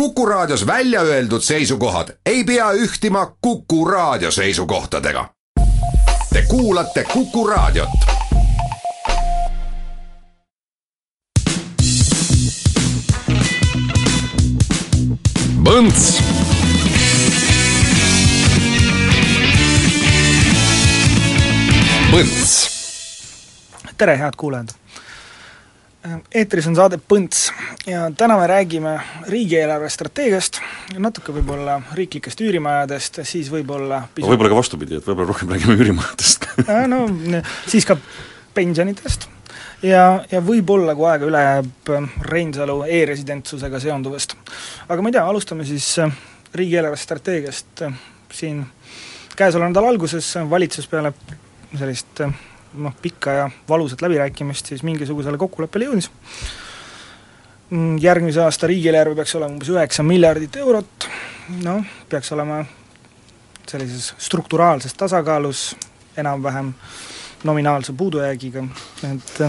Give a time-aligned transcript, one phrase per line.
[0.00, 5.28] Kuku Raadios välja öeldud seisukohad ei pea ühtima Kuku Raadio seisukohtadega.
[6.32, 7.88] Te kuulate Kuku Raadiot.
[15.64, 16.22] Põnts.
[22.10, 22.76] Põnts
[23.96, 24.85] tere, head kuulajad!
[26.34, 27.46] Eetris on saade Põnts
[27.88, 28.96] ja täna me räägime
[29.30, 30.60] riigieelarve strateegiast,
[30.98, 36.48] natuke võib-olla riiklikest üürimajadest, siis võib-olla aga võib-olla ka vastupidi, et võib-olla rohkem räägime üürimajadest.
[36.92, 37.06] No
[37.66, 37.98] siis ka
[38.56, 39.28] pensionitest.
[39.84, 41.90] Ja, ja võib-olla, kui aega üle jääb,
[42.30, 44.36] Reinsalu e-residentsusega seonduvast.
[44.88, 45.90] aga ma ei tea, alustame siis
[46.56, 47.84] riigieelarve strateegiast,
[48.32, 48.64] siin
[49.36, 51.12] käesoleva nädala alguses valitsus peale
[51.76, 52.22] sellist
[52.76, 56.10] noh, pikka ja valusat läbirääkimist siis mingisugusele kokkuleppele jõudis.
[58.00, 61.08] järgmise aasta riigieelarve peaks olema umbes üheksa miljardit eurot,
[61.64, 62.64] noh, peaks olema
[63.66, 65.76] sellises strukturaalses tasakaalus,
[66.16, 66.72] enam-vähem
[67.44, 68.62] nominaalse puudujäägiga,
[69.10, 69.40] et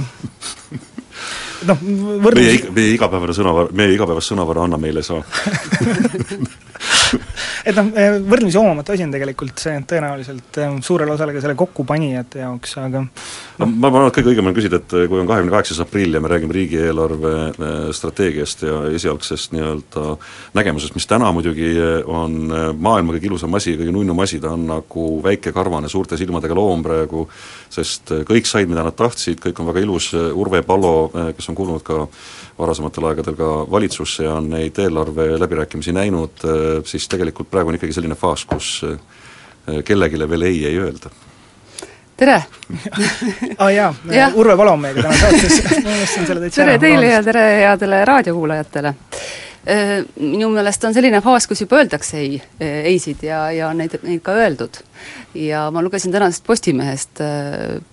[1.67, 1.77] noh,
[2.23, 5.21] võrdlus meie, meie igapäevane sõnavar, meie igapäevast sõnavara Anna meile ei saa
[7.67, 7.89] et noh,
[8.27, 13.01] võrdlemisi omamatu asi on tegelikult see tõenäoliselt eh, suurele osale ka selle kokkupanijate jaoks, aga
[13.03, 16.21] no ma arvan, et kõige õigem on küsida, et kui on kahekümne kaheksas aprill ja
[16.23, 20.05] me räägime riigieelarve eh, strateegiast ja esialgsest nii-öelda
[20.57, 21.73] nägemusest, mis täna muidugi
[22.05, 26.19] on eh, maailma kõige ilusam asi, kõige nunnum asi, ta on nagu väike karvane suurte
[26.19, 27.27] silmadega loom praegu,
[27.73, 31.83] sest kõik said, mida nad tahtsid, kõik on väga ilus, Urve Palo, kes on kuulunud
[31.85, 32.05] ka
[32.57, 36.43] varasematel aegadel ka valitsusse ja on neid eelarve läbirääkimisi näinud,
[36.85, 38.81] siis tegelikult praegu on ikkagi selline faas, kus
[39.85, 41.13] kellelegi veel ei ei öelda
[42.17, 42.43] tere aa
[43.65, 47.11] ah, jaa ja., Urve Palo on meiega täna saates ma unustasin selle täitsa tere teile
[47.11, 48.93] ja tere headele raadiokuulajatele!
[49.67, 54.37] Minu meelest on selline faas, kus juba öeldakse ei, ei-sid ja, ja neid, neid ka
[54.39, 54.79] öeldud.
[55.35, 57.19] ja ma lugesin tänasest Postimehest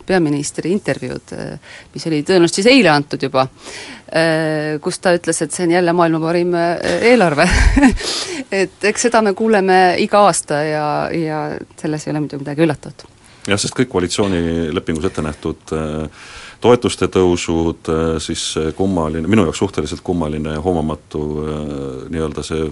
[0.07, 1.35] peaministri intervjuud,
[1.95, 3.49] mis oli tõenäoliselt siis eile antud juba,
[4.87, 7.49] kus ta ütles, et see on jälle maailma parim eelarve
[8.63, 11.43] et eks seda me kuuleme iga aasta ja, ja
[11.81, 13.07] selles ei ole muidugi midagi üllatavat
[13.49, 16.25] jah, sest kõik koalitsioonilepingus ette nähtud äh,
[16.65, 21.57] toetuste tõusud, äh, siis kummaline, minu jaoks suhteliselt kummaline ja hoomamatu äh,
[22.15, 22.69] nii-öelda see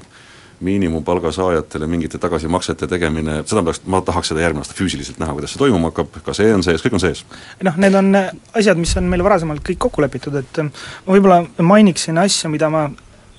[0.62, 5.54] miinimumpalga saajatele mingite tagasimaksete tegemine, seda peaks, ma tahaks seda järgmine aasta füüsiliselt näha, kuidas
[5.54, 7.24] see toimuma hakkab, ka see on sees, kõik on sees.
[7.66, 12.20] noh, need on asjad, mis on meil varasemalt kõik kokku lepitud, et ma võib-olla mainiksin
[12.22, 12.86] asja, mida ma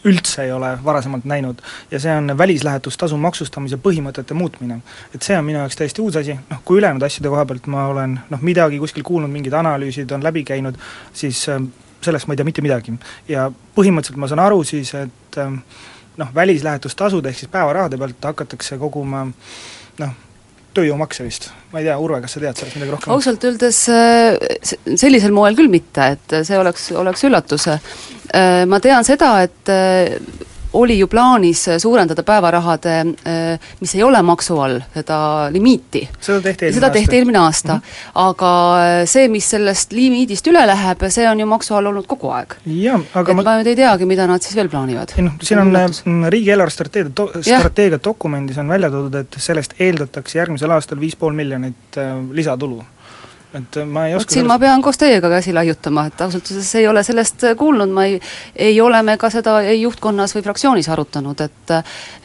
[0.06, 4.80] üldse ei ole varasemalt näinud ja see on välislähetustasu maksustamise põhimõtete muutmine.
[5.16, 7.88] et see on minu jaoks täiesti uus asi, noh kui ülejäänud asjade koha pealt ma
[7.88, 10.80] olen noh, midagi kuskil kuulnud, mingid analüüsid on läbi käinud,
[11.14, 11.62] siis äh,
[12.02, 12.94] sellest ma ei tea mitte midagi.
[13.28, 15.54] ja põhimõtteliselt ma saan aru siis, et äh,
[16.18, 19.26] noh, välislähetustasud ehk siis päevarahade pealt hakatakse koguma
[20.00, 20.14] noh,
[20.74, 23.14] tööjõumakse vist, ma ei tea, Urve, kas sa tead sellest midagi rohkem?
[23.16, 27.68] ausalt öeldes äh, sellisel moel küll mitte, et see oleks, oleks üllatus.
[27.70, 30.18] Äh, ma tean seda, et äh,
[30.74, 35.18] oli ju plaanis suurendada päevarahade, äh, mis ei ole maksu all, seda
[35.52, 36.08] limiiti.
[36.20, 37.00] seda tehti eelmine seda aasta.
[37.00, 37.80] tehti eelmine aasta mm.
[37.80, 38.12] -hmm.
[38.28, 38.52] aga
[39.06, 42.56] see, mis sellest limiidist üle läheb, see on ju maksu all olnud kogu aeg.
[42.66, 45.14] et ma, ma nüüd ei teagi, mida nad siis veel plaanivad.
[45.18, 49.74] ei noh, siin on mm, riigieelarve strateegia do-, strateegia dokumendis on välja toodud, et sellest
[49.80, 52.84] eeldatakse järgmisel aastal viis pool miljonit äh, lisatulu
[53.54, 56.72] et ma ei oska vot siin ma pean koos teiega käsi laiutama, et ausalt öeldes
[56.80, 58.20] ei ole sellest kuulnud, ma ei,
[58.56, 61.76] ei ole me ka seda ei juhtkonnas või fraktsioonis arutanud, et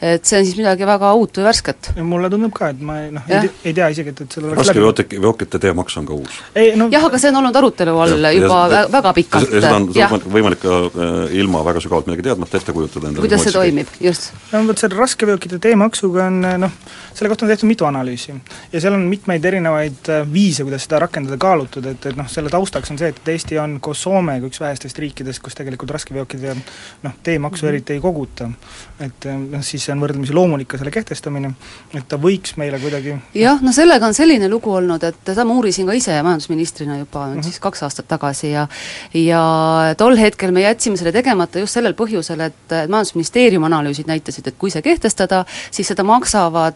[0.01, 1.91] et see on siis midagi väga uut või värsket.
[2.03, 4.61] mulle tundub ka, et ma ei noh, ei, ei tea isegi, et, et seal oleks
[4.63, 6.39] raskeveokite, veokite teemaks on ka uus.
[6.79, 9.53] No, jah, aga see on olnud arutelu all ja, juba ja, väga pikalt.
[9.53, 13.25] seda on, seda on võimalik ka äh, ilma väga sügavalt midagi teadmata ette kujutada endale.
[13.27, 14.31] kuidas see toimib, just?
[14.53, 16.77] no vot, selle raskeveokite teemaksuga on noh,
[17.13, 18.35] selle kohta on tehtud mitu analüüsi.
[18.73, 22.27] ja seal on mitmeid erinevaid äh, viise, kuidas seda rakendada, rakendada kaalutud, et, et noh,
[22.29, 26.55] selle taustaks on see, et Eesti on koos Soomega üks vähestest riikidest, kus tegelikult raskeveokide
[27.03, 27.73] noh, teemaksu mm -hmm.
[27.73, 28.49] eriti ei koguta.
[28.99, 31.51] et noh, siis see on võrdlemisi loomulik ka selle kehtestamine,
[31.93, 35.53] et ta võiks meile kuidagi jah, no sellega on selline lugu olnud, et seda ma
[35.53, 37.43] uurisin ka ise majandusministrina juba mm -hmm.
[37.43, 38.67] siis kaks aastat tagasi ja
[39.13, 44.55] ja tol hetkel me jätsime selle tegemata just sellel põhjusel, et Majandusministeeriumi analüüsid näitasid, et
[44.57, 46.75] kui see kehtestada, siis seda maksavad,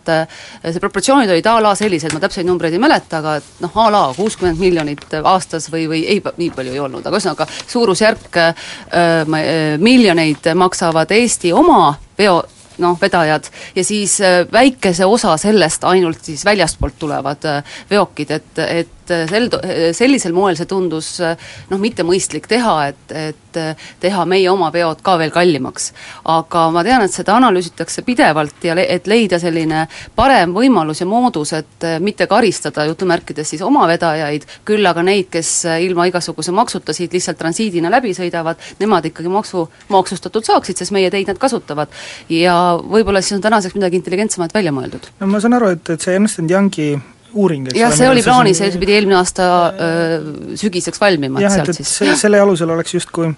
[0.71, 3.89] see proportsioonid olid a la sellised, ma täpseid numbreid ei mäleta, aga et noh, a
[3.91, 8.39] la kuus kuuskümmend miljonit aastas või, või ei, nii palju ei olnud, aga ühesõnaga suurusjärk
[8.41, 12.41] äh, äh, miljoneid maksavad Eesti oma veo
[12.81, 17.45] noh, vedajad ja siis äh, väikese osa sellest ainult siis väljastpoolt tulevad
[17.89, 19.49] veokid, et, et sel,
[19.93, 24.71] sellisel moel see tundus noh, mitte mõistlik teha, et, et et äh, teha meie oma
[24.73, 25.91] veod ka veel kallimaks.
[26.25, 31.07] aga ma tean, et seda analüüsitakse pidevalt ja le-, et leida selline parem võimalus ja
[31.09, 36.51] moodus, et äh, mitte karistada jutumärkides siis oma vedajaid, küll aga neid, kes ilma igasuguse
[36.51, 41.39] maksuta siit lihtsalt transiidina läbi sõidavad, nemad ikkagi maksu, maksustatud saaksid, sest meie teid nad
[41.41, 41.89] kasutavad.
[42.29, 45.09] ja võib-olla siis on tänaseks midagi intelligentsemat välja mõeldud.
[45.19, 46.93] no ma saan aru, et, et see Ernst Youngi
[47.33, 50.17] uuring, eks jah, see oli plaanis see pidi eelmine aasta öö,
[50.59, 53.31] sügiseks valmima, et jah, sealt siis se-, selle alusel oleks justkui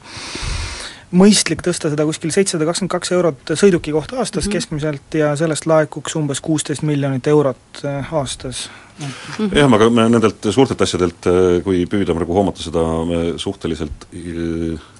[1.13, 4.53] mõistlik tõsta seda kuskil seitsesada kakskümmend kaks eurot sõiduki kohta aastas mm -hmm.
[4.53, 8.69] keskmiselt ja sellest laekuks umbes kuusteist miljonit eurot äh, aastas.
[9.51, 14.07] jah, aga me nendelt suurtelt asjadelt, äh, kui püüda praegu hoomata seda äh, suhteliselt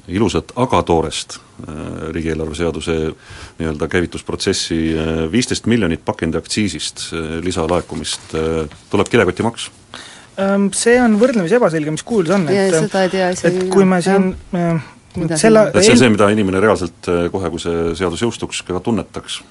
[0.08, 1.40] ilusat, aga toorest
[2.12, 2.92] riigieelarve seaduse
[3.60, 4.76] nii-öelda käivitusprotsessi,
[5.32, 8.36] viisteist miljonit pakendiaktsiisist lisalaekumist,
[8.90, 9.72] tuleb kilekotimaks
[10.36, 13.58] Ähm, See on võrdlemisi ebaselge, mis kujul see on, Ja et seda ei tea isegi
[13.58, 14.95] et kui me siin Mida
[15.40, 19.42] selle et see on see, mida inimene reaalselt kohe, kui see seadus jõustuks, ka tunnetaks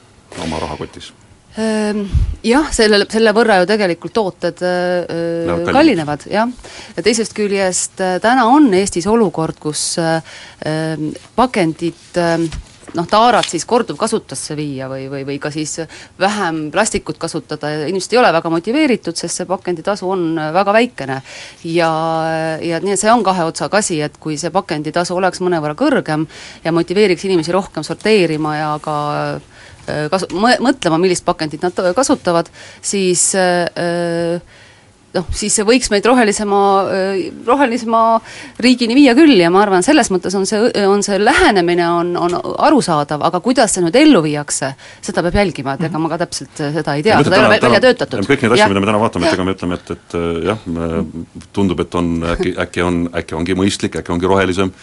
[0.44, 1.12] oma rahakotis?
[1.54, 2.06] Ehm,
[2.44, 5.04] Jah, selle, selle võrra ju tegelikult tooted öö,
[5.46, 6.50] Lähevad kallinevad, jah.
[6.96, 10.16] ja teisest küljest äh, täna on Eestis olukord, kus öö,
[11.38, 12.48] pakendid öö,
[12.94, 15.76] noh, taarat siis korduvkasutusse viia või, või, või ka siis
[16.20, 21.20] vähem plastikut kasutada ja inimesed ei ole väga motiveeritud, sest see pakenditasu on väga väikene.
[21.70, 21.90] ja,
[22.62, 26.26] ja nii see on kahe otsaga asi, et kui see pakenditasu oleks mõnevõrra kõrgem
[26.64, 28.98] ja motiveeriks inimesi rohkem sorteerima ja ka
[29.88, 32.50] äh, kasu-, mõ-, mõtlema, millist pakendit nad kasutavad,
[32.82, 34.40] siis äh,
[35.14, 36.60] noh, siis see võiks meid rohelisema,
[37.46, 38.02] rohelisema
[38.62, 42.36] riigini viia küll ja ma arvan, selles mõttes on see, on see lähenemine on, on
[42.66, 44.74] arusaadav, aga kuidas see nüüd ellu viiakse,
[45.04, 47.82] seda peab jälgima, et ega ma ka täpselt seda ei tea, seda ei ole välja
[47.86, 48.28] töötatud.
[48.28, 50.18] kõik need asju, mida me täna vaatame, et ega me ütleme, et, et
[50.50, 50.68] jah,
[51.56, 54.74] tundub, et on äkki, äkki on, äkki ongi mõistlik, äkki ongi rohelisem,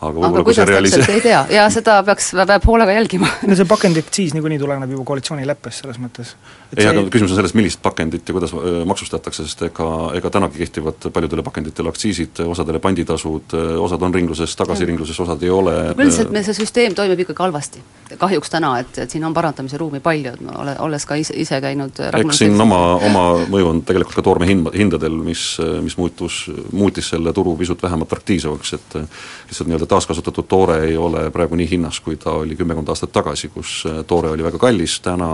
[0.00, 3.30] aga võib-olla kui see realise-, täpselt, ei tea, ja seda peaks, peab hoolega jälgima.
[3.48, 6.34] no see pakendiaktsiis niikuinii tuleneb juba koalitsioonileppest selles mõttes.
[6.76, 8.54] ei, aga küsimus on selles, millist pakendit ja kuidas
[8.88, 9.88] maksustatakse, sest ega,
[10.18, 13.54] ega tänagi kehtivad paljudele pakenditele aktsiisid, osadele panditasud,
[13.84, 15.76] osad on ringluses, tagasi ringluses, osad ei ole.
[15.94, 17.84] üldiselt meil see süsteem toimib ikkagi halvasti.
[18.18, 21.34] kahjuks täna, et, et siin on parandamise ruumi palju, et ma ole, olles ka ise,
[21.40, 25.44] ise käinud eks siin oma, oma mõju on tegelikult ka toorme hind, hindadel, mis,
[25.84, 31.28] mis muutus, muutis selle turu pisut vähem atraktiivsemaks, et lihtsalt nii-öelda taaskasutatud toore ei ole
[31.34, 35.30] praegu nii hinnas, kui ta oli kümmekond aastat tagasi, kus toore oli väga kallis, täna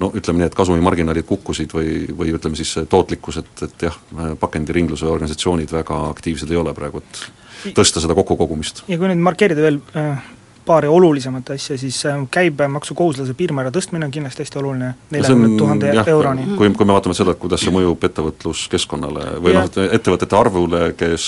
[0.00, 3.98] no ütleme nii, et kasumimarginaalid kukkusid või, või ütleme siis tootlikkus, et, et jah,
[4.40, 8.84] pakendiringluse organisatsioonid väga aktiivsed ei ole praegu, et tõsta seda kokkukogumist.
[8.88, 10.24] ja kui nüüd markeerida veel äh,
[10.66, 16.46] paari olulisemat asja, siis äh, käibemaksukohuslase piirmäära tõstmine on kindlasti hästi oluline, neljakümne tuhande euroni.
[16.56, 21.26] kui, kui me vaatame seda, kuidas see mõjub ettevõtluskeskkonnale või noh, ettevõtete arvule, kes,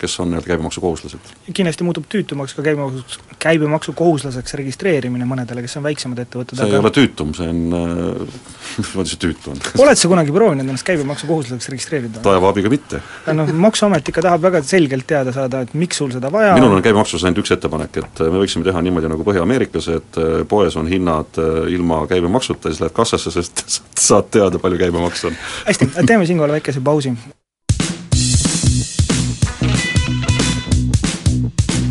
[0.00, 1.32] kes on nii-öelda käibemaksukohuslased.
[1.52, 6.92] kindlasti muutub tüütumaks ka käibemaksu, käibemaksukohuslaseks registreerimine mõnedele, kes on väiksemad ettevõtted, see ei ole
[6.94, 8.44] tüütum, see on äh,
[8.82, 9.64] mismoodi see tüütu on?
[9.86, 12.20] oled sa kunagi proovinud ennast käibemaksukohuslaseks registreerida?
[12.24, 13.00] taeva abiga mitte.
[13.32, 16.84] noh, Maksuamet ikka tahab väga selgelt teada saada, et miks sul seda vaja minul on
[16.84, 20.88] käibemaksus ainult üks ettepanek, et me võiksime teha niimoodi nagu Põhja-Ameerikas, et äh, poes on
[20.90, 23.64] hinnad äh, ilma käibemaksuta, siis lähed kassasse, sest
[24.08, 25.38] saad teada, palju käibemaks on.
[25.66, 27.14] hästi, teeme siinkohal väikese pausi.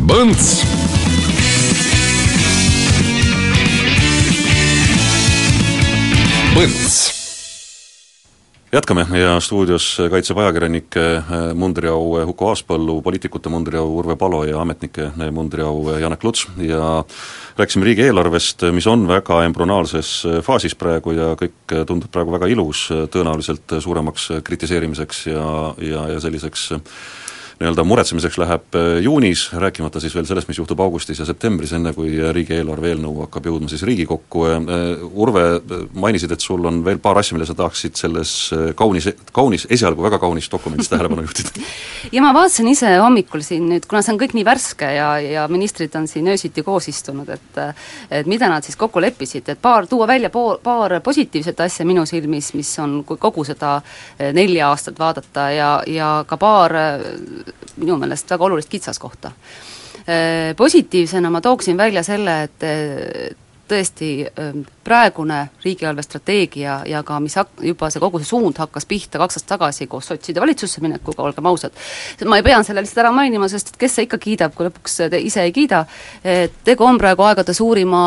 [0.04, 0.50] Põnts
[6.54, 7.13] Põnts
[8.74, 9.06] jätkame.
[9.18, 11.02] Ja stuudios kaitseb ajakirjanike
[11.54, 16.46] mundriau Huko Aaspõllu, poliitikute mundriau Urve Palo ja ametnike mundriau Janek Luts.
[16.58, 17.04] Ja
[17.58, 23.78] rääkisime riigieelarvest, mis on väga embrüonaalses faasis praegu ja kõik tundub praegu väga ilus, tõenäoliselt
[23.80, 25.46] suuremaks kritiseerimiseks ja,
[25.78, 26.72] ja, ja selliseks
[27.64, 32.12] nii-öelda muretsemiseks läheb juunis, rääkimata siis veel sellest, mis juhtub augustis ja septembris, enne kui
[32.36, 34.44] riigieelarve eelnõu hakkab jõudma siis Riigikokku.
[35.24, 35.44] Urve,
[35.96, 38.34] mainisid, et sul on veel paar asja, mille sa tahaksid selles
[38.76, 41.64] kaunis, kaunis, esialgu väga kaunis dokumendis tähelepanu juhtida.
[42.12, 45.46] ja ma vaatasin ise hommikul siin nüüd, kuna see on kõik nii värske ja, ja
[45.48, 47.60] ministrid on siin öösiti koos istunud, et
[48.10, 52.04] et mida nad siis kokku leppisid, et paar, tuua välja pool, paar positiivset asja minu
[52.06, 53.78] silmis, mis on, kui kogu seda
[54.36, 56.76] nelja aastat vaadata ja, ja ka paar
[57.76, 59.32] minu meelest väga olulist kitsaskohta.
[60.56, 63.36] Positiivsena ma tooksin välja selle, et
[63.68, 64.08] tõesti
[64.84, 69.38] praegune riigieelarve strateegia ja ka mis hak-, juba see kogu see suund hakkas pihta kaks
[69.38, 71.76] aastat tagasi koos sotside valitsusse minekuga, olgem ausad,
[72.28, 74.98] ma ei pean selle lihtsalt ära mainima, sest et kes see ikka kiidab, kui lõpuks
[75.12, 75.84] te ise ei kiida,
[76.24, 78.04] et tegu on praegu aegade suurima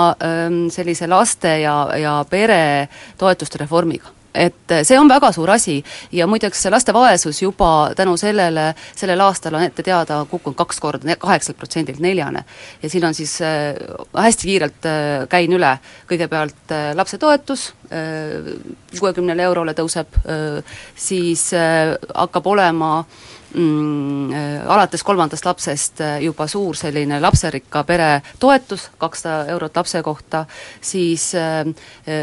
[0.73, 5.77] sellise laste ja, ja peretoetuste reformiga et see on väga suur asi.
[6.11, 11.15] Ja muideks laste vaesus juba tänu sellele, sellel aastal on ette teada kukkunud kaks korda,
[11.19, 12.43] kaheksalt protsendilt neljane.
[12.83, 13.75] ja siin on siis äh,,
[14.13, 15.77] hästi kiirelt äh, käin üle,
[16.09, 18.53] kõigepealt äh, lapsetoetus äh,,
[18.99, 23.05] kuuekümnele eurole tõuseb äh,, siis äh, hakkab olema
[23.53, 30.01] mm, äh, alates kolmandast lapsest äh, juba suur selline lapserikka pere toetus, kakssada eurot lapse
[30.05, 30.45] kohta,
[30.81, 31.63] siis äh,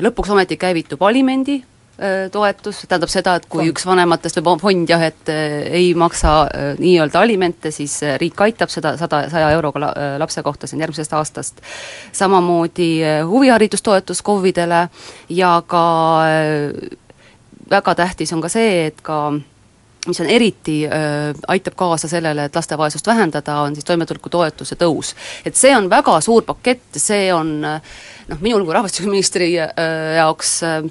[0.04, 1.62] lõpuks ometi käivitub alimendi
[2.32, 3.70] toetus, tähendab seda, et kui fond.
[3.70, 6.32] üks vanematest või fond jah, et ei maksa
[6.80, 11.62] nii-öelda alimente, siis riik aitab seda sada, saja euroga la, lapse kohta, on järgmisest aastast.
[12.12, 12.90] samamoodi
[13.30, 14.88] huviharidustoetus KOV-idele
[15.30, 15.84] ja ka
[17.70, 19.32] väga tähtis on ka see, et ka
[20.06, 25.14] mis on eriti äh,, aitab kaasa sellele, et laste vaesust vähendada, on siis toimetulekutoetuse tõus.
[25.44, 29.70] et see on väga suur pakett, see on noh, minul kui rahvastikuministri äh,
[30.16, 30.82] jaoks äh,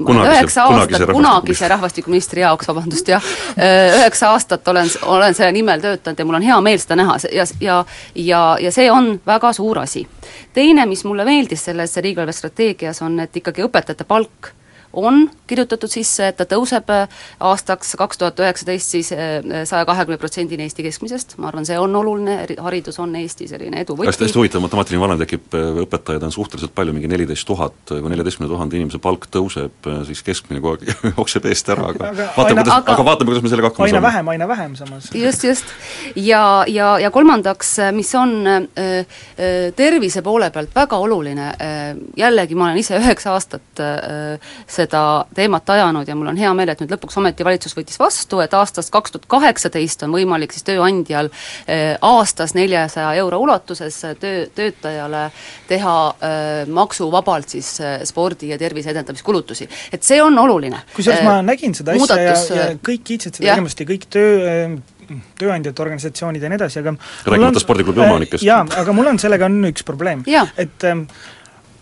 [0.00, 3.24] üheksa aastat kunagise rahvastikuministri jaoks, vabandust, jah,
[3.98, 7.44] üheksa aastat olen, olen selle nimel töötanud ja mul on hea meel seda näha ja,
[7.60, 7.80] ja
[8.14, 10.06] ja, ja see on väga suur asi.
[10.54, 14.54] teine, mis mulle meeldis selles riigieelarve strateegias, on, et ikkagi õpetajate palk
[14.92, 20.18] on kirjutatud sisse, et ta tõuseb äh, aastaks kaks tuhat üheksateist siis äh, saja kahekümne
[20.18, 24.10] protsendini Eesti keskmisest, ma arvan, see on oluline, haridus on Eesti selline edu võti.
[24.10, 28.12] hästi, hästi huvitav matemaatiline valem tekib, äh, õpetajaid on suhteliselt palju, mingi neliteist tuhat, kui
[28.12, 32.64] neljateistkümne tuhande inimese palk tõuseb, siis keskmine kogu aeg jookseb eest ära, aga, aga vaatame,
[32.64, 34.08] kuidas, aga vaatame, kuidas me sellega hakkama aina saame.
[34.08, 35.10] vähem, aina vähem samas.
[35.14, 35.74] just, just.
[36.16, 39.22] ja, ja, ja kolmandaks, mis on äh,
[39.76, 45.02] tervise poole pealt väga oluline äh,, jällegi ma olen ise üheksa aastat äh, seda
[45.36, 48.54] teemat ajanud ja mul on hea meel, et nüüd lõpuks ometi valitsus võttis vastu, et
[48.56, 51.30] aastast kaks tuhat kaheksateist on võimalik siis tööandjal
[51.66, 55.26] eh, aastas neljasaja euro ulatuses töö, töötajale
[55.68, 57.72] teha äh, maksuvabalt siis
[58.08, 59.68] spordi- ja tervise edendamiskulutusi.
[59.92, 60.82] et see on oluline.
[60.94, 64.56] kusjuures ma nägin seda Muudatus, asja ja, ja kõik kiitsid seda tegemist ja kõik töö
[65.40, 66.94] tööandjate organisatsioonid ja nii edasi, aga
[67.26, 68.46] rääkimata spordiklubi omanikest.
[68.46, 70.22] jaa, aga mul on sellega on üks probleem,
[70.60, 71.06] et ähm,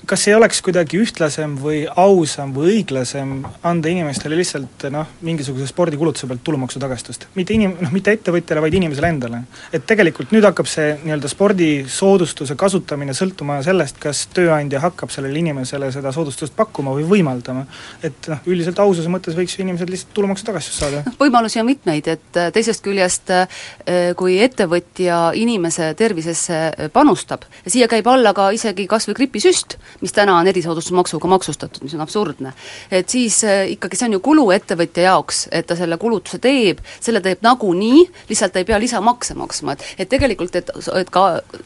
[0.09, 3.35] kas ei oleks kuidagi ühtlasem või ausam või õiglasem
[3.67, 7.27] anda inimestele lihtsalt noh, mingisuguse spordikulutuse pealt tulumaksutagastust?
[7.37, 9.43] mitte inim-, noh mitte ettevõtjale, vaid inimesele endale.
[9.73, 15.91] et tegelikult nüüd hakkab see nii-öelda spordisoodustuse kasutamine sõltuma sellest, kas tööandja hakkab sellele inimesele
[15.93, 17.67] seda soodustust pakkuma või võimaldama.
[18.03, 21.03] et noh, üldiselt aususe mõttes võiks ju inimesed lihtsalt tulumaksutagastust saada.
[21.07, 23.61] noh, võimalusi on mitmeid, et äh, teisest küljest äh,
[24.17, 30.39] kui ettevõtja inimese tervisesse panustab siia käib alla ka isegi kas või gripisüst, mis täna
[30.39, 32.53] on erisoodustusmaksuga maksustatud, mis on absurdne.
[32.91, 36.81] et siis äh, ikkagi see on ju kulu ettevõtja jaoks, et ta selle kulutuse teeb,
[37.01, 41.25] selle teeb nagunii, lihtsalt ta ei pea lisamakse maksma, et et tegelikult, et, et ka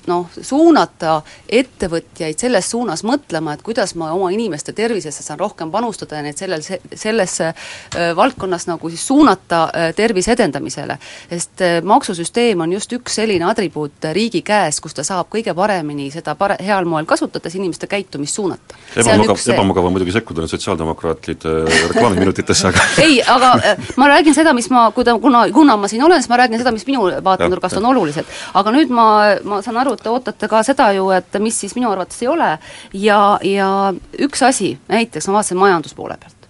[0.09, 6.21] noh, suunata ettevõtjaid selles suunas mõtlema, et kuidas ma oma inimeste tervisesse saan rohkem panustada
[6.21, 10.99] ja neid sellel, sellesse äh, valdkonnas nagu siis suunata äh, tervise edendamisele.
[11.29, 16.35] sest maksusüsteem on just üks selline atribuut riigi käes, kus ta saab kõige paremini seda
[16.39, 18.75] pare-, heal moel kasutades inimeste käitumist käitumist suunata.
[18.97, 21.53] ebamugav, ebamugav on muidugi sekkuda nüüd sotsiaaldemokraatide
[21.93, 26.05] reklaamiminutitesse, aga ei, aga äh, ma räägin seda, mis ma, kuida-, kuna, kuna ma siin
[26.05, 28.29] olen, siis ma räägin seda, mis minu vaatenurgast on olulised.
[28.55, 29.07] aga nüüd ma,
[29.45, 32.29] ma saan aru, et te ootate ka seda ju, et mis siis minu arvates ei
[32.29, 32.53] ole
[32.93, 33.73] ja, ja
[34.19, 36.42] üks asi, näiteks ma vaatasin majanduspoole pealt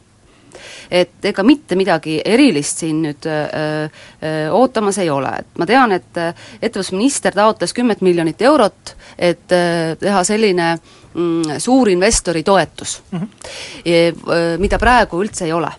[0.93, 5.95] et ega mitte midagi erilist siin nüüd öö, öö, ootamas ei ole, et ma tean,
[5.97, 14.59] et ettevõtlusminister taotles kümmet miljonit eurot, et öö, teha selline mm, suurinvestori toetus mm, -hmm.
[14.59, 15.73] mida praegu üldse ei ole.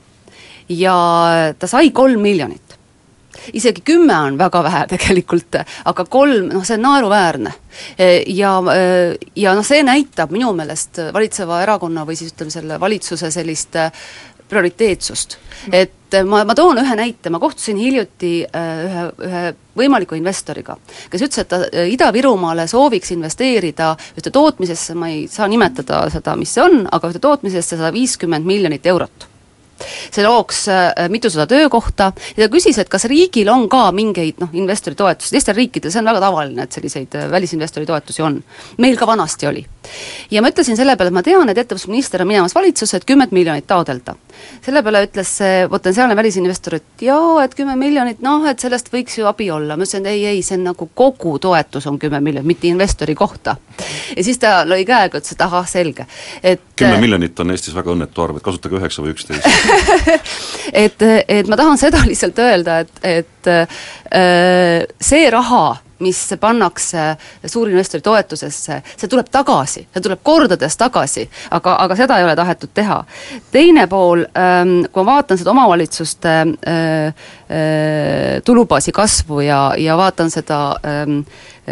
[0.69, 0.95] ja
[1.59, 2.73] ta sai kolm miljonit
[3.53, 7.53] isegi kümme on väga vähe tegelikult, aga kolm, noh see on naeruväärne.
[8.27, 8.53] Ja,
[9.35, 13.77] ja noh, see näitab minu meelest valitseva erakonna või siis ütleme, selle valitsuse sellist
[14.53, 15.37] prioriteetsust.
[15.71, 19.43] et ma, ma toon ühe näite, ma kohtusin hiljuti äh, ühe, ühe
[19.79, 20.77] võimaliku investoriga,
[21.09, 26.37] kes ütles, et ta äh, Ida-Virumaale sooviks investeerida ühte tootmisesse, ma ei saa nimetada seda,
[26.39, 29.29] mis see on, aga ühte tootmisesse sada viiskümmend miljonit eurot
[29.83, 30.67] see looks
[31.11, 35.57] mitusada töökohta ja ta küsis, et kas riigil on ka mingeid noh, investori toetusi, teistel
[35.57, 38.37] riikidel see on väga tavaline, et selliseid välisinvestori toetusi on.
[38.77, 39.65] meil ka vanasti oli.
[40.31, 43.31] Ja ma ütlesin selle peale, et ma tean, et ettevõtlusminister on minemas valitsusse, et kümmet
[43.35, 44.15] miljonit taodelda.
[44.65, 49.17] selle peale ütles see potentsiaalne välisinvestor, et jaa, et kümme miljonit, noh, et sellest võiks
[49.19, 52.19] ju abi olla, ma ütlesin, et ei, ei, see on nagu kogu toetus on kümme
[52.23, 53.55] miljonit, mitte investori kohta.
[54.15, 56.07] ja siis ta lõi käega, ütles, et ahah, selge,
[56.43, 59.47] et kümme miljonit on Eestis väga õnnetu arv, et kasutage üheksa või üksteist
[60.85, 63.83] et, et ma tahan seda lihtsalt öelda, et, et äh,
[64.13, 65.65] see raha
[66.03, 72.27] mis pannakse suurinvestori toetusesse, see tuleb tagasi, see tuleb kordades tagasi, aga, aga seda ei
[72.27, 72.99] ole tahetud teha.
[73.51, 76.81] teine pool, ähm, kui ma vaatan seda omavalitsuste äh,
[77.47, 81.21] äh, tulubaasi kasvu ja, ja vaatan seda ähm,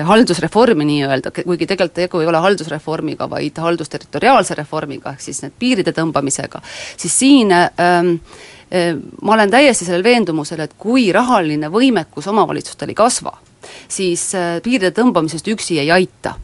[0.07, 5.91] haldusreformi nii-öelda, kuigi tegelikult tegu ei ole haldusreformiga, vaid haldusterritoriaalse reformiga, ehk siis need piiride
[5.98, 6.63] tõmbamisega,
[6.98, 8.15] siis siin ähm,
[9.21, 13.33] ma olen täiesti sellel veendumusel, et kui rahaline võimekus omavalitsustel ei kasva,
[13.91, 16.37] siis äh, piiride tõmbamisest üksi ei aita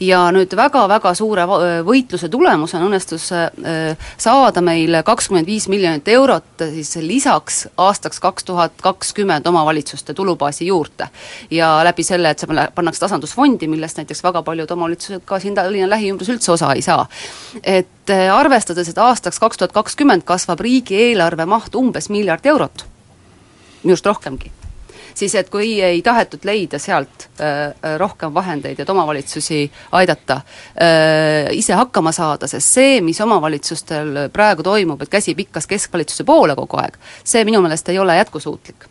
[0.00, 1.46] ja nüüd väga-väga suure
[1.86, 3.28] võitluse tulemusena õnnestus
[4.18, 11.08] saada meil kakskümmend viis miljonit eurot siis lisaks aastaks kaks tuhat kakskümmend omavalitsuste tulubaasi juurde.
[11.50, 15.90] ja läbi selle, et see pannakse tasandusfondi, millest näiteks väga paljud omavalitsused ka siin Tallinna
[15.90, 17.06] lähiümbrus üldse osa ei saa.
[17.62, 22.86] et arvestades, et aastaks kaks tuhat kakskümmend kasvab riigieelarve maht umbes miljard eurot,
[23.82, 24.52] minu arust rohkemgi
[25.16, 29.62] siis et kui ei tahetud leida sealt äh, äh, rohkem vahendeid, et omavalitsusi
[29.96, 36.26] aidata äh, ise hakkama saada, sest see, mis omavalitsustel praegu toimub, et käsi pikkas keskvalitsuse
[36.28, 38.90] poole kogu aeg, see minu meelest ei ole jätkusuutlik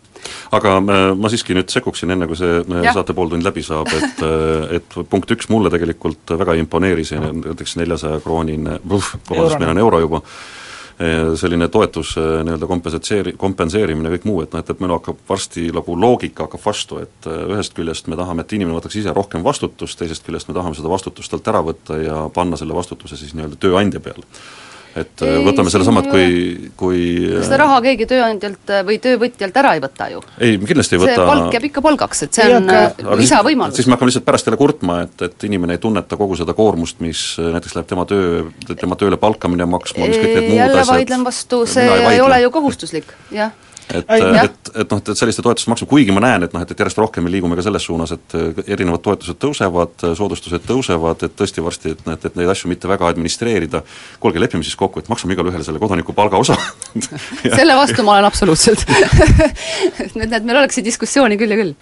[0.56, 2.94] aga ma siiski nüüd sekkuksin, enne kui see ja.
[2.96, 4.24] saate pooltund läbi saab, et
[4.80, 10.22] et punkt üks, mulle tegelikult väga imponeeris näiteks neljasaja kroonine, vabandust, meil on euro juba,
[11.36, 15.96] selline toetus, nii-öelda kompensatseeri-, kompenseerimine, kõik muu, et noh, et, et meil hakkab varsti nagu
[16.00, 20.24] loogika hakkab vastu, et ühest küljest me tahame, et inimene võtaks ise rohkem vastutust, teisest
[20.28, 24.04] küljest me tahame seda vastutust talt ära võtta ja panna selle vastutuse siis nii-öelda tööandja
[24.04, 24.24] peale
[24.96, 27.00] et äh, ei, võtame sellesama, et kui, kui
[27.44, 30.22] seda raha keegi tööandjalt äh, või töövõtjalt ära ei võta ju.
[30.40, 32.72] ei, kindlasti ei võta see palk jääb ikka palgaks, et see on
[33.20, 33.80] lisavõimalus.
[33.80, 37.04] siis me hakkame lihtsalt pärast jälle kurtma, et, et inimene ei tunneta kogu seda koormust,
[37.04, 40.82] mis äh, näiteks läheb tema töö, tema tööle palkamine maksma, mis kõik need muud jälle
[40.82, 40.94] asjad.
[40.96, 43.54] vaidlen vastu, see ei, ei ole ju kohustuslik, jah
[43.94, 46.84] et, et, et noh, et selliste toetuste maksu, kuigi ma näen, et noh, et, et
[46.84, 51.64] järjest rohkem me liigume ka selles suunas, et erinevad toetused tõusevad, soodustused tõusevad, et tõesti
[51.66, 53.84] varsti, et noh, et, et neid asju mitte väga administreerida,
[54.24, 56.58] kuulge, lepime siis kokku, et maksame igale ühele selle kodaniku palgaosa
[57.60, 58.86] selle vastu ma olen absoluutselt.
[60.06, 61.74] Et, et meil oleks diskussiooni küll ja küll.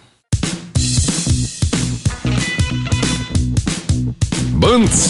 [4.63, 5.03] Põnts.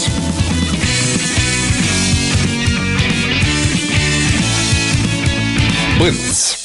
[6.00, 6.63] Põnts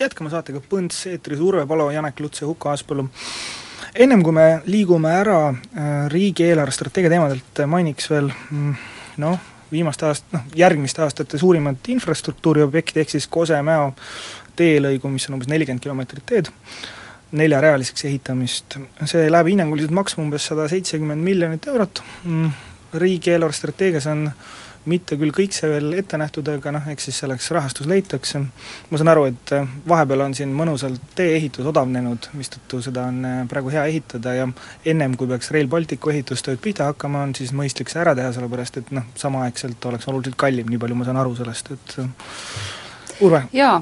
[0.00, 3.06] jätkame saatega Põnts, eetris Urve Palo, Janek Luts ja Huko Aaspõllu.
[3.94, 8.74] ennem kui me liigume ära äh, riigi eelarvestrateegia teemadelt, mainiks veel mm,
[9.22, 9.38] noh,
[9.72, 13.92] viimaste aast-, noh, järgmiste aastate suurimat infrastruktuuriobjekti, ehk siis Kose-Mäo
[14.56, 16.52] teelõigu, mis on umbes nelikümmend kilomeetrit teed,
[17.36, 18.78] neljarealiseks ehitamist.
[19.04, 22.52] see läheb hinnanguliselt maksma umbes sada seitsekümmend miljonit eurot, mm,
[23.00, 24.54] riigi eelarvestrateegias on äh,
[24.90, 28.40] mitte küll kõik see veel ette nähtud, aga noh, eks siis selleks rahastus leitakse.
[28.90, 33.42] ma saan aru, et äh, vahepeal on siin mõnusalt tee-ehitus odavnenud, mistõttu seda on äh,
[33.50, 34.48] praegu hea ehitada ja
[34.84, 38.82] ennem, kui peaks Rail Balticu ehitustööd pihta hakkama, on siis mõistlik see ära teha, sellepärast
[38.82, 41.98] et noh, samaaegselt oleks oluliselt kallim, nii palju ma saan aru sellest, et
[43.24, 43.42] Urve?
[43.56, 43.78] jaa,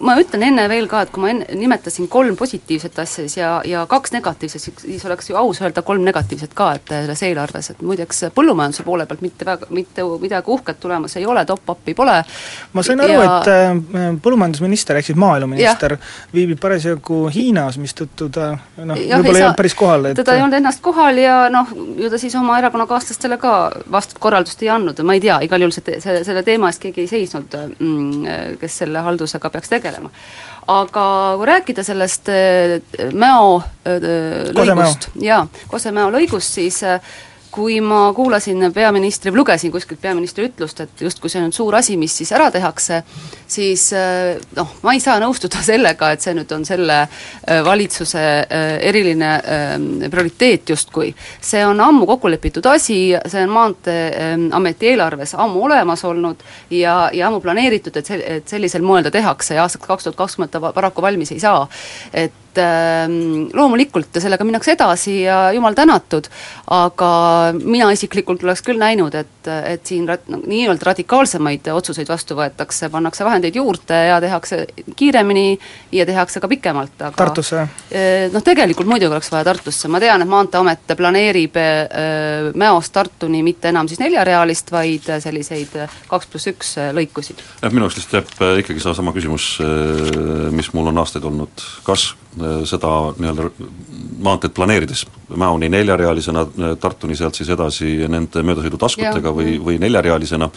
[0.00, 3.50] ma ütlen enne veel ka, et kui ma enne nimetasin kolm positiivset asja siis ja,
[3.64, 7.82] ja kaks negatiivset, siis oleks ju aus öelda kolm negatiivset ka, et selles eelarves, et
[7.86, 12.18] muideks põllumajanduse poole pealt mitte väga, mitte midagi uhket tulemas ei ole, top-up'i pole.
[12.72, 15.96] ma sain aru ja..., et äh, põllumajandusminister ehk siis maaeluminister
[16.34, 20.58] viibib parasjagu Hiinas, mistõttu ta noh, võib-olla ei olnud päris kohal, et teda ei olnud
[20.60, 23.54] ennast kohal ja noh, ju ta siis oma erakonnakaaslastele ka
[23.90, 27.06] vastavat korraldust ei andnud, ma ei tea, igal juhul see, see, selle teema eest keegi
[27.06, 28.09] ei seisnud mm,
[28.60, 30.10] kes selle haldusega peaks tegelema.
[30.70, 31.04] aga
[31.36, 32.78] kui rääkida sellest äh,
[33.12, 37.00] Mäo äh, lõigust, jaa, Kose-Mäo lõigust, siis äh,
[37.50, 42.14] kui ma kuulasin peaministri lugesin kuskilt peaministri ütlust, et justkui see on suur asi, mis
[42.20, 43.02] siis ära tehakse,
[43.50, 48.22] siis äh, noh, ma ei saa nõustuda sellega, et see nüüd on selle äh, valitsuse
[48.22, 49.32] äh, eriline
[50.10, 51.14] prioriteet justkui.
[51.40, 57.28] see on ammu kokku lepitud asi, see on Maanteeameti eelarves ammu olemas olnud ja, ja
[57.28, 60.72] ammu planeeritud, et see, et sellisel moel ta tehakse ja aastaks kaks tuhat kakskümmend ta
[60.72, 61.66] paraku valmis ei saa.
[62.14, 66.26] et et ähm, loomulikult sellega minnakse edasi ja jumal tänatud,
[66.74, 67.10] aga
[67.54, 72.90] mina isiklikult oleks küll näinud, et, et siin rat-, no, nii-öelda radikaalsemaid otsuseid vastu võetakse,
[72.90, 74.64] pannakse vahendeid juurde ja tehakse
[74.96, 75.58] kiiremini
[75.94, 77.66] ja tehakse ka pikemalt, aga Tartusse?
[77.94, 83.44] Äh, noh, tegelikult muidugi oleks vaja Tartusse, ma tean, et Maanteeamet planeerib äh, Mäost Tartuni
[83.46, 85.76] mitte enam siis neljarealist, vaid selliseid
[86.10, 87.44] kaks pluss üks lõikusid.
[87.62, 89.52] jah, minu jaoks lihtsalt jääb ikkagi seesama küsimus,
[90.56, 93.50] mis mul on aastaid olnud, kas Äh, seda nii-öelda
[94.22, 100.50] maanteed planeerides, Mäoni neljarealisena, äh, Tartuni sealt siis edasi nende möödasõidutaskutega või, või neljarealisena,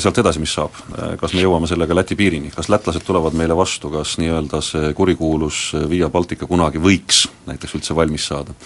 [0.00, 0.76] sealt edasi, mis saab,
[1.20, 5.58] kas me jõuame sellega Läti piirini, kas lätlased tulevad meile vastu, kas nii-öelda see kurikuulus
[5.90, 8.56] Via Baltica kunagi võiks näiteks üldse valmis saada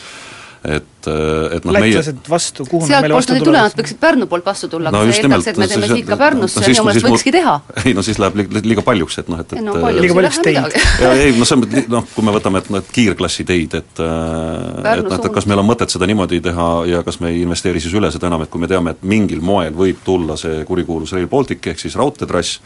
[0.64, 2.28] et, et noh lätlased meie...
[2.30, 5.22] vastu, kuhu sealt nad ei tule, nad võiksid Pärnu poolt vastu tulla no, aga see
[5.22, 7.54] eeldaks, et me teeme siit ka Pärnusse no,, minu meelest võikski teha.
[7.86, 10.78] ei no siis läheb li-, liiga paljuks, et noh, et, et no, liiga paljuks teid.
[11.22, 15.16] ei no see on, noh, kui me võtame, et need kiirklassi teid, et et noh,
[15.18, 18.10] et kas meil on mõtet seda niimoodi teha ja kas me ei investeeri siis üle,
[18.14, 21.70] seda enam, et kui me teame, et mingil moel võib tulla see kurikuulus Rail Baltic,
[21.70, 22.58] ehk siis raudteetrass,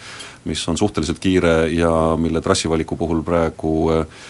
[0.48, 4.22] mis on suhteliselt kiire ja mille trassivaliku puhul praegu äh,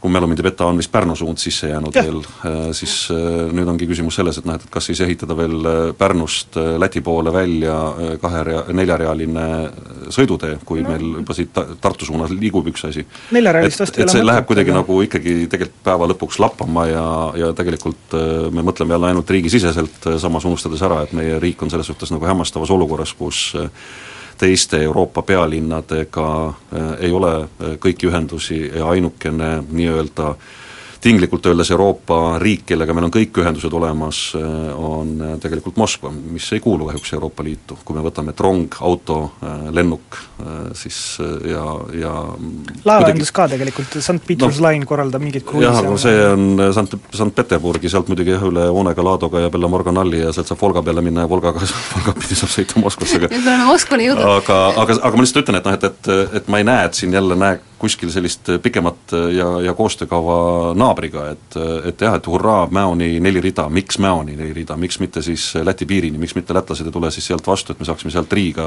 [0.00, 2.02] kui mälu mind ei peta, on vist Pärnu suund sisse jäänud ja.
[2.04, 5.56] veel, äh, siis äh, nüüd ongi küsimus selles, et noh, et kas siis ehitada veel
[5.68, 7.76] äh, Pärnust Läti poole välja
[8.22, 9.46] kaherea-, neljarealine
[10.12, 10.94] sõidutee, kui no.
[10.94, 13.04] meil juba siit Tartu suunas liigub üks asi.
[13.36, 14.28] neljarealist vast ei ole mõtet.
[14.30, 14.80] läheb kuidagi aga...
[14.80, 17.06] nagu ikkagi tegelikult päeva lõpuks lappama ja,
[17.44, 18.16] ja tegelikult
[18.54, 22.28] me mõtleme jälle ainult riigisiseselt, samas unustades ära, et meie riik on selles suhtes nagu
[22.28, 23.50] hämmastavas olukorras, kus
[24.40, 30.58] teiste Euroopa pealinnadega äh, ei ole äh, kõiki ühendusi ja ainukene nii-öelda äh,
[31.00, 34.42] tinglikult öeldes Euroopa riik, kellega meil on kõik ühendused olemas, äh,
[34.76, 38.76] on äh, tegelikult Moskva, mis ei kuulu kahjuks Euroopa Liitu, kui me võtame, et rong,
[38.84, 40.18] auto, äh, lennuk,
[40.76, 40.96] siis
[41.44, 41.62] ja,
[41.96, 42.12] ja
[42.88, 46.94] laevaühendus ka tegelikult, St Peters no, Line korraldab mingeid kruiise jah, no see on Sant,
[47.16, 51.04] Sankt-Peterburgi, sealt muidugi jah, üle Onega, Ladoga ja Bella Morganalli ja sealt saab Volga peale
[51.04, 51.60] minna ja Volgaga,
[51.94, 54.30] Volga pidi saab sõita Moskvasse, aga nüüd me oleme Moskvani jõudnud.
[54.38, 57.02] aga, aga, aga ma lihtsalt ütlen, et noh, et, et, et ma ei näe, et
[57.02, 62.66] siin jälle näe kuskil sellist pikemat ja, ja koostöökava naabriga, et, et jah, et hurraa,
[62.70, 66.86] Mäoni neli rida, miks Mäoni neli rida, miks mitte siis Läti piirini, miks mitte lätlased
[66.86, 68.66] ei tule siis sealt vastu, et me saaksime sealt Riiga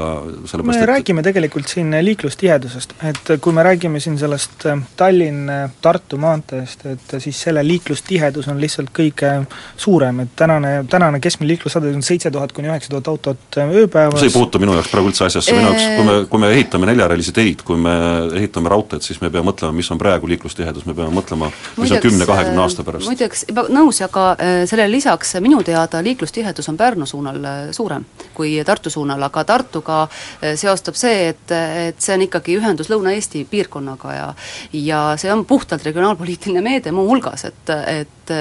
[0.64, 0.86] me et...
[0.88, 4.66] räägime tegelikult siin liiklustihedusest, et kui me räägime siin sellest
[4.98, 9.32] Tallinn-Tartu maanteest, et siis selle liiklustihedus on lihtsalt kõige
[9.76, 14.20] suurem, et tänane, tänane keskmine liiklussade on seitse tuhat kuni üheksa tuhat autot ööpäevas.
[14.20, 16.90] See ei puutu minu jaoks praegu üldse asjasse, minu jaoks, kui me, kui me ehitame
[16.90, 17.94] neljarealisi teid, kui me
[18.40, 21.92] ehitame raudteed, et siis me peame mõtlema, mis on praegu liiklustihedus, me peame mõtlema, mis
[21.92, 23.08] on kümne-kahekümne aasta pärast.
[23.08, 28.56] muideks, nõus, aga äh, sellele lisaks minu teada liiklustihedus on Pärnu suunal äh, suurem kui
[28.64, 34.16] Tartu suunal, aga Tartuga äh, seostab see, et, et see on ikkagi ühendus Lõuna-Eesti piirkonnaga
[34.16, 34.26] ja
[34.72, 38.34] ja see on puhtalt regionaalpoliitiline meede muuhulgas, et, et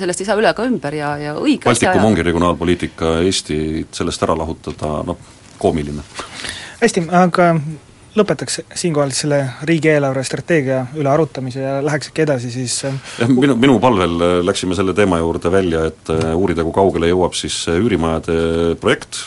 [0.00, 4.36] sellest ei saa üle ega ümber ja, ja õige Baltikum ongi regionaalpoliitika, Eestit sellest ära
[4.38, 6.02] lahutada, noh, koomiline.
[6.82, 7.52] hästi, aga
[8.16, 13.56] lõpetaks siinkohal selle riigieelarve strateegia üle arutamise ja läheks äkki edasi siis äh, jah, minu,
[13.60, 17.58] minu palvel äh, läksime selle teema juurde välja, et äh, uurida, kui kaugele jõuab siis
[17.72, 19.20] üürimajade projekt,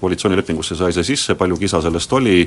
[0.00, 2.42] koalitsioonilepingusse sai see sisse, palju kisa sellest oli,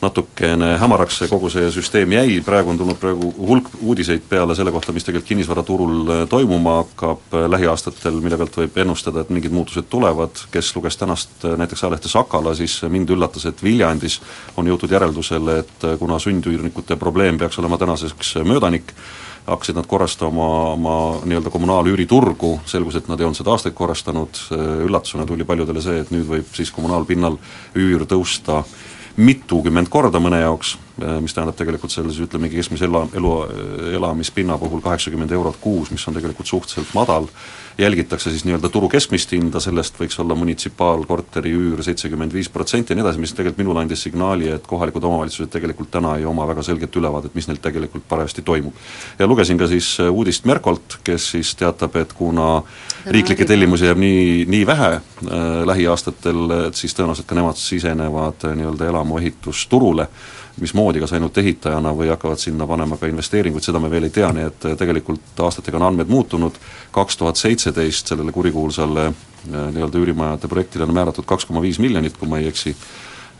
[0.00, 4.72] natukene hämaraks see kogu see süsteem jäi, praegu on tulnud praegu hulk uudiseid peale selle
[4.72, 9.52] kohta, mis tegelikult kinnisvaraturul äh, toimuma hakkab äh, lähiaastatel, mille pealt võib ennustada, et mingid
[9.52, 14.20] muutused tulevad, kes luges tänast äh, näiteks ajalehte Sakala, siis mind üllatas, et Viljandis
[14.56, 18.94] on jõutud järeldusele, et kuna sundüürnikute probleem peaks olema tänaseks möödanik,
[19.46, 24.40] hakkasid nad korrastama oma nii-öelda kommunaalüüriturgu, selgus, et nad ei olnud seda aastaid korrastanud,
[24.86, 27.36] üllatusena tuli paljudele see, et nüüd võib siis kommunaalpinnal
[27.80, 28.62] üür tõusta
[29.20, 30.76] mitukümmend korda mõne jaoks,
[31.20, 33.32] mis tähendab tegelikult selles ütlemegi keskmise ela, elu,
[33.96, 37.28] elamispinna puhul kaheksakümmend eurot kuus, mis on tegelikult suhteliselt madal,
[37.78, 42.98] jälgitakse siis nii-öelda turu keskmist hinda, sellest võiks olla munitsipaalkorteri üür seitsekümmend viis protsenti ja
[42.98, 46.64] nii edasi, mis tegelikult minule andis signaali, et kohalikud omavalitsused tegelikult täna ei oma väga
[46.66, 48.74] selget ülevaadet, mis neil tegelikult parajasti toimub.
[49.18, 52.62] ja lugesin ka siis äh, uudist Merkolt, kes siis teatab, et kuna
[53.06, 55.00] riiklikke tellimusi jääb nii, nii vähe äh,
[55.66, 60.28] lähiaastatel, et siis tõenäoliselt ka nemad sisenevad äh, nii-öelda elamuehitusturule äh,,
[60.90, 64.30] mismoodi, kas ainult ehitajana või hakkavad sinna panema ka investeeringuid, seda me veel ei tea,
[64.32, 66.56] nii et äh, tegelikult aastatega on andmed muutunud,
[66.90, 69.14] kaks tuhat seitseteist sellele kurikuulsale äh,
[69.74, 72.74] nii-öelda üürimajade projektile on määratud kaks koma viis miljonit, kui ma ei eksi,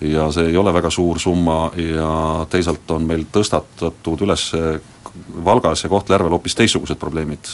[0.00, 4.50] ja see ei ole väga suur summa ja teisalt on meil tõstatatud üles
[5.44, 7.48] Valgas ja Kohtla-Järvel hoopis teistsugused probleemid,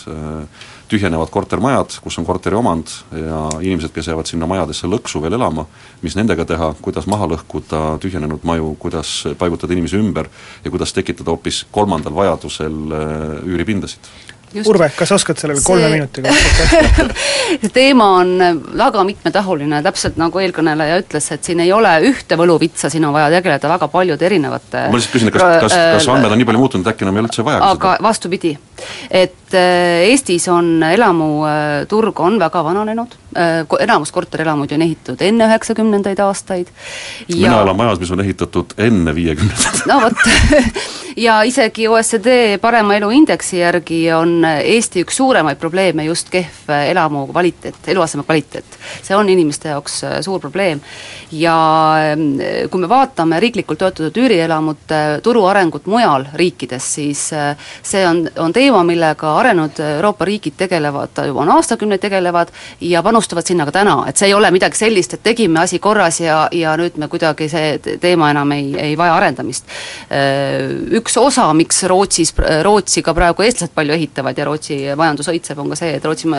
[0.88, 5.66] tühjenevad kortermajad, kus on korteriomand ja inimesed, kes jäävad sinna majadesse lõksu veel elama,
[6.03, 10.31] mis nendega teha, kuidas maha lõhkuda tühjenenud maju, kuidas paigutada inimesi ümber
[10.64, 14.11] ja kuidas tekitada hoopis kolmandal vajadusel äh, üüripindasid
[14.55, 14.68] Just.
[14.70, 15.66] Urve, kas oskad sellele see...
[15.66, 17.07] kolme minutiga vastata
[17.61, 18.31] see teema on
[18.79, 23.27] väga mitmetahuline, täpselt nagu eelkõneleja ütles, et siin ei ole ühte võluvitsa, siin on vaja
[23.35, 26.88] tegeleda väga paljude erinevate ma lihtsalt küsin, kas, kas, kas andmed on nii palju muutunud,
[26.92, 28.07] äkki enam ei ole üldse vaja aga seda?
[28.07, 28.55] vastupidi
[29.11, 33.17] et äh, Eestis on elamuturg on väga vananenud,
[33.81, 36.71] enamus korterelamuid on ehitatud enne üheksakümnendaid aastaid
[37.29, 39.83] ja mina elan majas, mis on ehitatud enne viiekümnendaid.
[39.91, 40.25] no vot
[41.27, 47.27] ja isegi OECD parema elu indeksi järgi on Eesti üks suuremaid probleeme just kehv elamu
[47.31, 48.79] kvaliteet, eluaseme kvaliteet.
[49.03, 50.81] see on inimeste jaoks suur probleem
[51.33, 51.57] ja
[52.71, 57.23] kui me vaatame riiklikult toetatud üürielamute turu arengut mujal riikides, siis
[57.83, 62.49] see on, on teema, millega arenenud Euroopa riigid tegelevad, juba on aastakümneid tegelevad
[62.81, 66.19] ja panustavad sinna ka täna, et see ei ole midagi sellist, et tegime asi korras
[66.21, 69.71] ja, ja nüüd me kuidagi see teema enam ei, ei vaja arendamist.
[70.99, 72.35] Üks osa, miks Rootsis,
[72.67, 76.33] Rootsi ka praegu eestlased palju ehitavad ja Rootsi majandus õitseb, on ka see, et Rootsi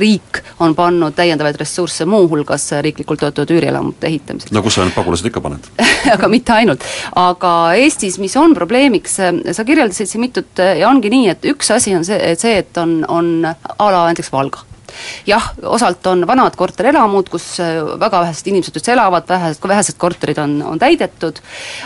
[0.00, 4.54] riik on pannud täiendavaid ressursse muuhulgas riiklikult toetatud üürielamute ehitamiseks.
[4.56, 5.68] no kus sa need pagulased ikka paned
[6.16, 6.88] aga mitte ainult.
[7.20, 9.18] aga Eestis, mis on probleemiks,
[9.52, 13.00] sa kirjeldasid siin mitut ja ongi nii, et üks asi on see, see, et on,
[13.08, 14.64] on a la näiteks Valga
[15.26, 20.38] jah, osalt on vanad korterelamud, kus äh, väga vähesed inimesed üldse elavad, vähesed, vähesed korterid
[20.38, 21.40] on, on täidetud,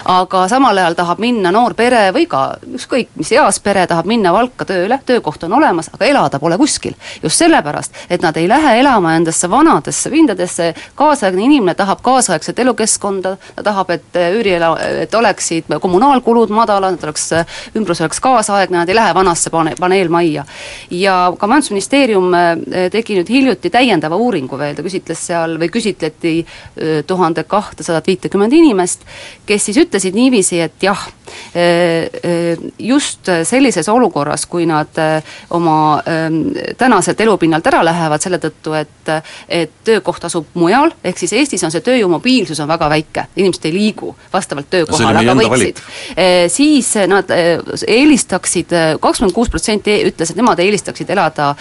[0.04, 4.32] aga samal ajal tahab minna noor pere või ka ükskõik mis eas pere tahab minna
[4.34, 6.94] Valka tööle, töökoht on olemas, aga elada pole kuskil.
[7.22, 13.36] just sellepärast, et nad ei lähe elama endasse vanadesse pindadesse, kaasaegne inimene tahab kaasaegset elukeskkonda,
[13.56, 17.30] ta tahab, et üüriela-, et oleksid kommunaalkulud madalad, et oleks,
[17.76, 20.44] ümbrus oleks kaasaegne, nad ei lähe vanasse pane-, paneelmajja.
[20.90, 22.50] ja ka Majandusministeerium äh,
[22.94, 26.34] tegi nüüd hiljuti täiendava uuringu veel, ta küsitles seal või küsitleti
[27.06, 29.04] tuhande kahtesadat viitekümmet inimest,
[29.46, 31.00] kes siis ütlesid niiviisi, et jah,
[32.78, 34.94] just sellises olukorras, kui nad
[35.56, 35.76] oma
[36.78, 38.90] tänaselt elupinnalt ära lähevad selle tõttu, et
[39.48, 43.66] et töökoht asub mujal, ehk siis Eestis on see tööjõu mobiilsus on väga väike, inimesed
[43.68, 45.82] ei liigu vastavalt töökohale, aga võiksid.
[46.52, 51.52] siis nad eelistaksid, kakskümmend kuus protsenti ütles, et nemad eelistaksid elada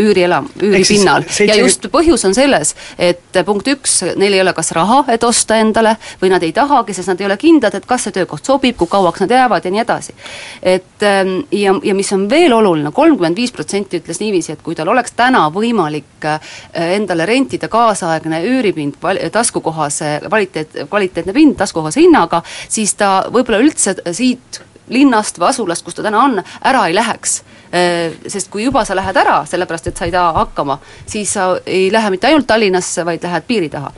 [0.00, 5.02] üürielam-, üüripinnal ja just põhjus on selles, et punkt üks, neil ei ole kas raha,
[5.12, 8.16] et osta endale, või nad ei tahagi, sest nad ei ole kindlad, et kas see
[8.16, 10.14] töökoht sobib, kui kauaks nad jäävad ja nii edasi.
[10.62, 14.74] et ähm, ja, ja mis on veel oluline, kolmkümmend viis protsenti ütles niiviisi, et kui
[14.78, 16.52] tal oleks täna võimalik äh,
[16.96, 18.98] endale rentida kaasaegne üüripind
[19.32, 25.98] taskukohase kvaliteet, kvaliteetne pind taskukohase hinnaga, siis ta võib-olla üldse siit linnast või asulast, kus
[25.98, 27.40] ta täna on, ära ei läheks
[27.72, 30.74] Äh, sest kui juba sa lähed ära, sellepärast et sa ei taha hakkama,
[31.08, 33.88] siis sa ei lähe mitte ainult Tallinnasse, vaid lähed piiri taha.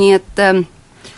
[0.00, 0.62] nii et ähm,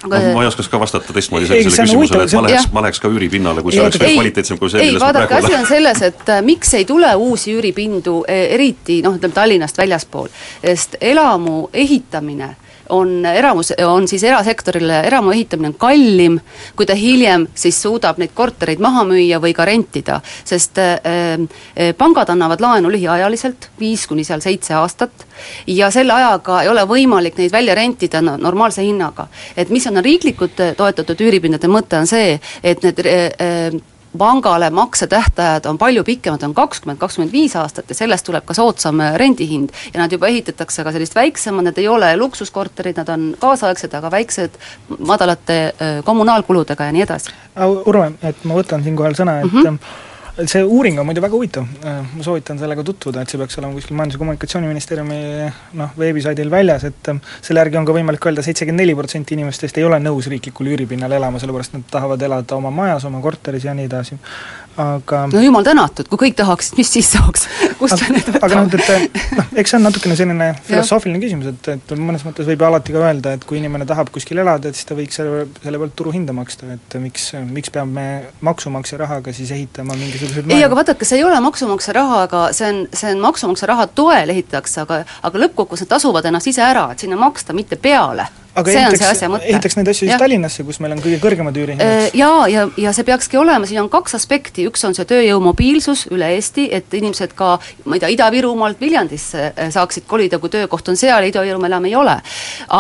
[0.03, 3.01] aga no, ma ei oskaks ka vastata teistmoodi sellisele küsimusele, et ma läheks, ma läheks
[3.05, 5.47] ka üüripinnale, kui see oleks veel kvaliteetsem kui see, milles ma praegu olen.
[5.47, 9.79] asi on selles, et äh, miks ei tule uusi üüripindu, e, eriti noh, ütleme Tallinnast
[9.79, 16.39] väljaspool, sest elamu ehitamine äh, on eramus, on siis erasektorile, eramu ehitamine on kallim,
[16.77, 20.21] kui ta hiljem siis suudab neid kortereid maha müüa või ka rentida.
[20.45, 25.27] sest äh, äh, pangad annavad laenu lühiajaliselt, viis kuni seal seitse aastat,
[25.67, 29.29] ja selle ajaga ei ole võimalik neid välja rentida no, normaalse hinnaga.
[29.57, 33.81] et mis on riiklikult toetatud üüripindade mõte, on see, et need äh,
[34.19, 38.99] pangale maksetähtajad on palju pikemad, on kakskümmend, kakskümmend viis aastat ja sellest tuleb ka soodsam
[39.17, 39.71] rendihind.
[39.95, 44.11] ja nad juba ehitatakse ka sellist väiksemad, need ei ole luksuskorterid, nad on kaasaegsed, aga
[44.11, 44.59] väiksed,
[44.99, 47.35] madalate kommunaalkuludega ja nii edasi.
[47.87, 50.09] Urve, et ma võtan siinkohal sõna, et mm -hmm
[50.47, 53.97] see uuring on muidu väga huvitav, ma soovitan sellega tutvuda, et see peaks olema kuskil
[53.99, 55.19] Majandus- ja Kommunikatsiooniministeeriumi
[55.81, 57.13] noh, veebisaidil väljas, et
[57.43, 61.13] selle järgi on ka võimalik öelda, seitsekümmend neli protsenti inimestest ei ole nõus riiklikul üüripinnal
[61.19, 64.19] elama, sellepärast nad tahavad elada oma majas, oma korteris ja nii edasi
[64.79, 67.47] aga no jumal tänatud, kui kõik tahaksid, mis siis saaks,
[67.81, 68.47] kust me need võtame?
[68.47, 72.49] aga noh, et noh, eks see on natukene selline filosoofiline küsimus, et, et mõnes mõttes
[72.49, 75.19] võib ju alati ka öelda, et kui inimene tahab kuskil elada, et siis ta võiks
[75.21, 78.07] selle, selle pealt turuhinda maksta, et miks, miks peame
[78.47, 82.85] maksumaksja rahaga siis ehitama mingisuguseid ei, aga vaadake, see ei ole maksumaksja rahaga, see on,
[82.95, 87.03] see on maksumaksja raha toel ehitatakse, aga aga lõppkokkuvõttes nad tasuvad ennast ise ära, et
[87.03, 88.29] sinna maksta mitte peale
[88.61, 91.95] aga see ehitaks, ehitaks neid asju siis Tallinnasse, kus meil on kõige kõrgemad üürihinnad?
[92.05, 95.09] Äh, jaa, ja, ja, ja see peakski olema, siin on kaks aspekti, üks on see
[95.09, 100.41] tööjõu mobiilsus üle Eesti, et inimesed ka ma ei tea, Ida-Virumaalt Viljandisse äh, saaksid kolida,
[100.43, 102.17] kui töökoht on seal, Ida-Virumaal enam ei ole.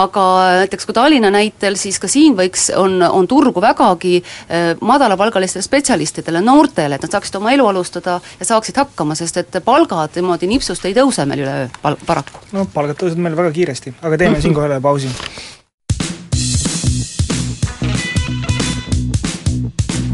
[0.00, 0.24] aga
[0.62, 6.42] näiteks kui Tallinna näitel, siis ka siin võiks, on, on turgu vägagi äh, madalapalgalistele spetsialistidele,
[6.44, 10.84] noortele, et nad saaksid oma elu alustada ja saaksid hakkama, sest et palgad niimoodi nipsust
[10.88, 12.44] ei tõuse meil üleöö, pal-, paraku.
[12.56, 14.42] no palgad tõusevad meil väga kiiresti, aga teeme mm -hmm.
[14.48, 15.10] siinkohal ühe pausi.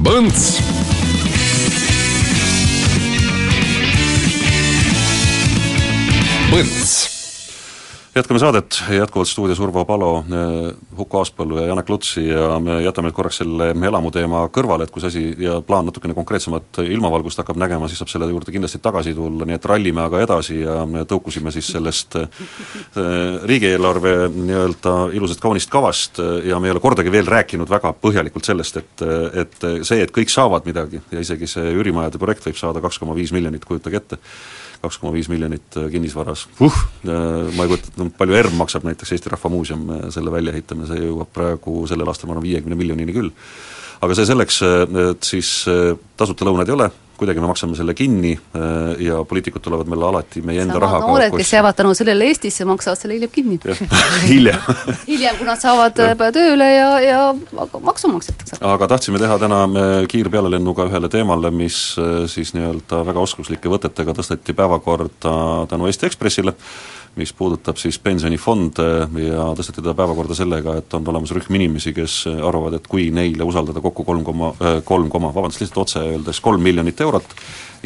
[0.06, 0.60] Põnts.
[6.52, 7.15] Põnts
[8.16, 10.24] jätkame saadet, jätkuvalt stuudios Urvo Palo,
[10.96, 15.02] Huko Aaspõllu ja Janek Lutsi ja me jätame nüüd korraks selle elamuteema kõrvale, et kui
[15.04, 19.12] see asi ja plaan natukene konkreetsemat ilmavalgust hakkab nägema, siis saab selle juurde kindlasti tagasi
[19.16, 22.16] tulla, nii et rallime aga edasi ja me tõukusime siis sellest
[23.52, 26.22] riigieelarve nii-öelda ilusast kaunist kavast.
[26.46, 29.06] Ja me ei ole kordagi veel rääkinud väga põhjalikult sellest, et
[29.44, 33.16] et see, et kõik saavad midagi ja isegi see üürimajade projekt võib saada kaks koma
[33.16, 34.18] viis miljonit, kujutage ette,
[34.82, 39.32] kaks koma viis miljonit äh, kinnisvaras, uh, ma ei kujuta palju ERM maksab näiteks Eesti
[39.32, 43.32] Rahva Muuseum äh, selle väljaehitamine, see jõuab praegu sellel aastal ma arvan viiekümne miljonini küll.
[44.04, 45.50] aga see selleks, et siis
[46.20, 50.42] tasuta lõunaid ei ole, kuidagi me maksame selle kinni äh, ja poliitikud tulevad meile alati
[50.46, 53.60] meie enda Samad rahaga noored, kes jäävad tänu sellele Eestisse, maksavad selle hiljem kinni.
[54.30, 54.60] hiljem
[55.06, 55.96] hiljem, kui nad saavad
[56.34, 57.20] tööle ja, ja
[57.82, 58.58] maksumaksjateks.
[58.60, 64.14] aga tahtsime teha täna äh, kiirpealelennuga ühele teemale, mis äh, siis nii-öelda väga oskuslike võtetega
[64.16, 65.34] tõsteti päevakorda
[65.70, 66.56] tänu Eesti Ekspressile,
[67.16, 68.86] mis puudutab siis pensionifonde
[69.22, 73.44] ja tõsteti teda päevakorda sellega, et on olemas rühm inimesi, kes arvavad, et kui neile
[73.48, 77.36] usaldada kokku kolm koma, äh, kolm koma, vabandust, lihtsalt otse öeldes kolm miljonit eurot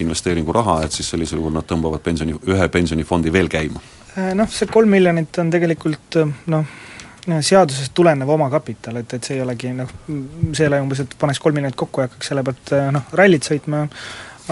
[0.02, 3.82] investeeringuraha, et siis sellisel juhul nad tõmbavad pensioni, ühe pensionifondi veel käima.
[4.16, 6.72] Äh, noh, see kolm miljonit on tegelikult äh, noh,
[7.30, 11.38] seadusest tulenev omakapital, et, et see ei olegi noh, see ei ole umbes, et paneks
[11.42, 13.84] kolm miljonit kokku ja hakkaks selle pealt noh, rallit sõitma,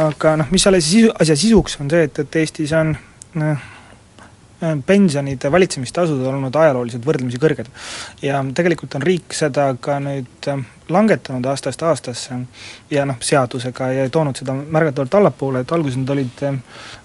[0.05, 2.95] aga noh, mis selle sisu, asja sisuks on see, et, et Eestis on
[3.43, 3.67] noh,
[4.63, 7.69] Äh, pensionide valitsemistasud on olnud ajalooliselt võrdlemisi kõrged.
[8.23, 12.41] ja tegelikult on riik seda ka nüüd äh, langetanud aastast aastasse
[12.91, 16.59] ja noh, seadusega ja toonud seda märgatavalt allapoole, et alguses nad olid, äh,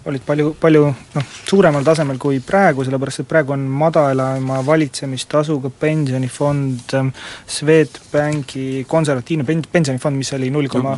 [0.10, 6.98] olid palju, palju noh, suuremal tasemel kui praegu, sellepärast et praegu on madalama valitsemistasuga pensionifond
[7.46, 10.98] Swedbanki konservatiivne pen-, pensionifond, mis oli null koma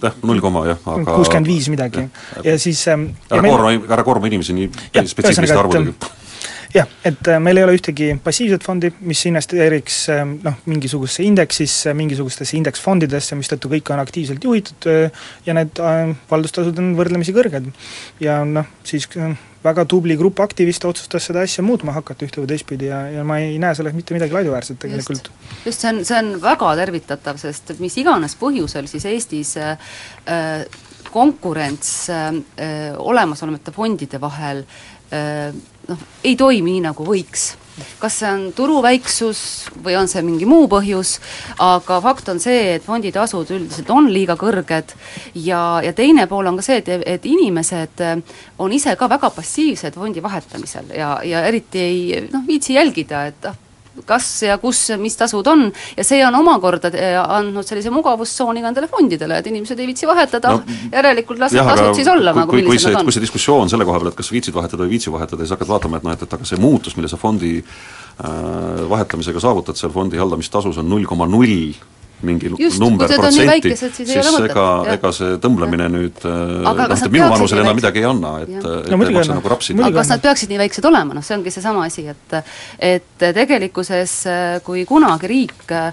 [0.00, 2.08] jah, null koma jah, aga kuuskümmend viis midagi.
[2.44, 4.70] ja siis ähm, ära koorma, ära koorma inimesi nii
[5.12, 6.12] spetsiifiliste arvudega
[6.74, 11.94] jah, et äh, meil ei ole ühtegi passiivset fondi, mis investeeriks äh, noh, mingisugusesse indeksisse,
[11.98, 15.80] mingisugustesse indeksfondidesse, mistõttu kõik on aktiivselt juhitud äh, ja need
[16.30, 17.72] valdustasud on võrdlemisi kõrged.
[18.22, 19.08] ja noh, siis
[19.62, 23.38] väga tubli grupp aktiviste otsustas seda asja muutma hakata ühte või teistpidi ja, ja ma
[23.42, 25.30] ei näe selles mitte midagi laiduväärsed tegelikult.
[25.64, 29.76] just, see on, see on väga tervitatav, sest mis iganes põhjusel siis Eestis äh,
[31.12, 32.32] konkurents äh,
[32.98, 34.64] olemasolevate fondide vahel
[35.12, 35.52] äh,
[35.88, 37.52] noh, ei toimi nii, nagu võiks.
[37.98, 39.38] kas see on turu väiksus
[39.82, 41.14] või on see mingi muu põhjus,
[41.64, 44.92] aga fakt on see, et fonditasud üldiselt on liiga kõrged
[45.40, 48.04] ja, ja teine pool on ka see, et, et inimesed
[48.60, 53.48] on ise ka väga passiivsed fondi vahetamisel ja, ja eriti ei noh, viitsi jälgida, et
[53.48, 53.56] ah,
[54.08, 58.70] kas ja kus, mis tasud on, ja see on omakorda eh, andnud sellise mugavustsooni ka
[58.70, 60.56] nendele fondidele, et inimesed ei viitsi vahetada.
[60.56, 63.86] No,, järelikult las need tasud siis olla nagu kui, kui see, kui see diskussioon selle
[63.88, 66.16] koha peal, et kas viitsid vahetada või ei viitsi vahetada, siis hakkad vaatama, et noh,
[66.16, 70.88] et, et aga see muutus, mille sa fondi äh, vahetamisega saavutad seal fondi haldamistasus, on
[70.88, 71.74] null koma null
[72.26, 77.78] mingi Just, number, protsenti, siis ega, ega see tõmblemine nüüd äh, noh, minu vanusele enam
[77.78, 79.86] midagi ei anna, et, et no, ei maksa nagu rapsida.
[79.86, 82.36] aga kas nad peaksid nii väiksed olema, noh see ongi seesama asi, et
[82.92, 84.16] et tegelikkuses
[84.66, 85.92] kui kunagi riik äh,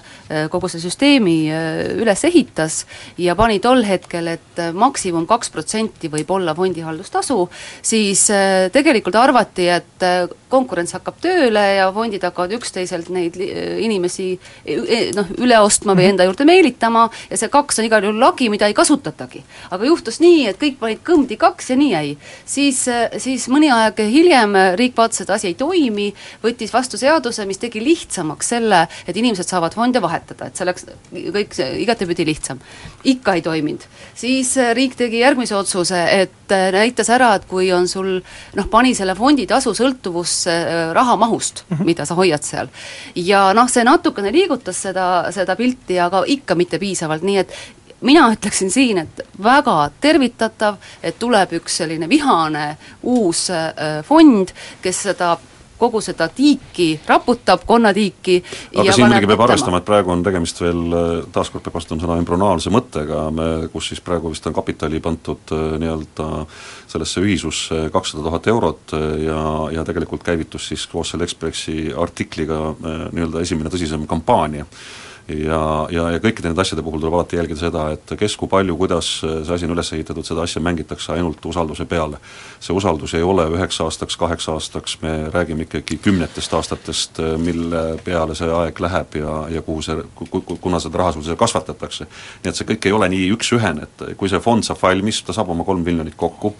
[0.52, 2.84] kogu see süsteemi äh, üles ehitas
[3.20, 7.38] ja pani tol hetkel, et maksimum kaks protsenti võib olla fondihaldustasu,
[7.82, 8.26] siis
[8.72, 10.04] tegelikult arvati, et
[10.50, 14.32] konkurents hakkab tööle ja fondid hakkavad üksteiselt neid inimesi
[15.16, 18.48] noh, üle ostma või enda enda juurde meelitama ja see kaks on igal juhul lagi,
[18.52, 19.42] mida ei kasutatagi.
[19.70, 22.16] aga juhtus nii, et kõik panid kõmdi kaks ja nii jäi.
[22.44, 22.84] siis,
[23.18, 26.10] siis mõni aeg hiljem riik vaatas, et asi ei toimi,
[26.42, 30.86] võttis vastu seaduse, mis tegi lihtsamaks selle, et inimesed saavad fonde vahetada, et see oleks
[31.10, 32.60] kõik igatepidi lihtsam.
[33.04, 33.86] ikka ei toiminud.
[34.14, 38.18] siis riik tegi järgmise otsuse, et näitas ära, et kui on sul
[38.56, 41.84] noh, pani selle fonditasu sõltuvusse äh, raha mahust -hmm.
[41.84, 42.68] mida sa hoiad seal.
[43.14, 47.54] ja noh, see natukene liigutas seda, seda pilti, aga aga ikka mitte piisavalt, nii et
[48.00, 55.06] mina ütleksin siin, et väga tervitatav, et tuleb üks selline vihane uus äh, fond, kes
[55.10, 55.36] seda
[55.80, 58.34] kogu seda tiiki raputab, konnatiiki
[58.76, 62.18] aga siin muidugi peab arvestama, et praegu on tegemist veel, äh, taaskord peab kasutama sõna
[62.20, 66.30] embronaalse mõttega, me, kus siis praegu vist on kapitali pandud äh, nii-öelda
[66.90, 69.44] sellesse ühisusse kakssada tuhat eurot ja,
[69.76, 74.66] ja tegelikult käivitus siis koos selle Ekspressi artikliga nii-öelda esimene tõsisem kampaania
[75.38, 75.62] ja,
[75.92, 79.08] ja, ja kõikide nende asjade puhul tuleb alati jälgida seda, et kes, kui palju, kuidas
[79.20, 82.18] see asi on üles ehitatud, seda asja mängitakse ainult usalduse peale.
[82.60, 88.34] see usaldus ei ole üheks aastaks, kaheks aastaks, me räägime ikkagi kümnetest aastatest, mille peale
[88.34, 89.96] see aeg läheb ja, ja kuhu see,
[90.60, 92.06] kuna seda raha sul kasvatatakse.
[92.44, 95.36] nii et see kõik ei ole nii üks-ühene, et kui see fond saab valmis, ta
[95.36, 96.54] saab oma kolm miljonit kokku,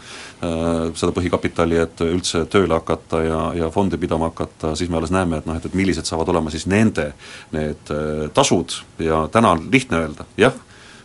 [0.45, 5.13] äh, seda põhikapitali, et üldse tööle hakata ja, ja fondi pidama hakata, siis me alles
[5.15, 7.11] näeme, et noh, et, et millised saavad olema siis nende
[7.55, 8.29] need äh,
[8.65, 10.53] tasud ja täna on lihtne öelda, jah,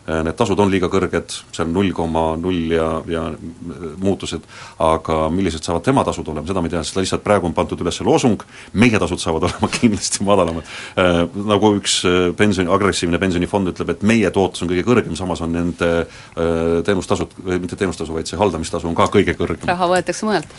[0.05, 4.43] need tasud on liiga kõrged, seal null koma null ja, ja äh, muutused,
[4.86, 7.82] aga millised saavad tema tasud olema, seda ma ei tea, sest lihtsalt praegu on pandud
[7.82, 8.45] üles loosung,
[8.77, 10.69] meie tasud saavad olema kindlasti madalamad
[11.01, 11.23] äh,.
[11.45, 15.55] Nagu üks äh, pensioni, agressiivne pensionifond ütleb, et meie tootlus on kõige kõrgem, samas on
[15.57, 19.65] nende äh, teenustasud, mitte teenustasu, vaid see haldamistasu on ka kõige kõrgem.
[19.73, 20.53] raha võetakse mujalt.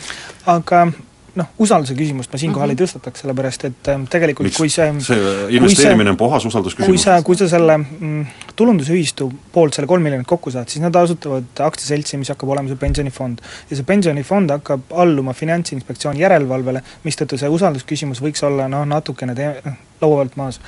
[0.57, 0.89] aga
[1.37, 2.81] noh, usalduse küsimust ma siinkohal mm -hmm.
[2.81, 4.57] ei tõstataks, sellepärast et ähm, tegelikult Miks?
[4.57, 6.89] kui see see investeerimine on puhas usaldusküsimus?
[6.89, 8.25] kui sa, kui sa selle mm,
[8.55, 12.81] tulundusühistu poolt selle kolm miljonit kokku saad, siis nad asutavad aktsiaseltsi, mis hakkab olema see
[12.81, 13.39] pensionifond.
[13.69, 19.77] ja see pensionifond hakkab alluma Finantsinspektsiooni järelevalvele, mistõttu see usaldusküsimus võiks olla noh, natukene tee-,
[20.01, 20.61] laua pealt maas